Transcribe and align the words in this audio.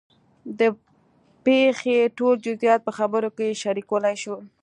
د 0.59 0.61
پېښې 1.45 1.97
ټول 2.17 2.35
جزیات 2.45 2.81
په 2.87 2.91
خبرو 2.99 3.29
کې 3.37 3.59
شریکولی 3.61 4.15
شو. 4.23 4.35